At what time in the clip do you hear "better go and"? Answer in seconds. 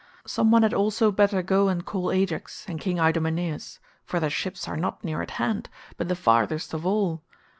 1.11-1.85